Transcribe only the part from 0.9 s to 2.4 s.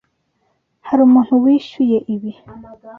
umuntu wishyuye ibi?